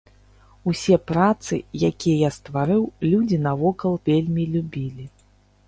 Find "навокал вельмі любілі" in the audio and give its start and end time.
3.47-5.05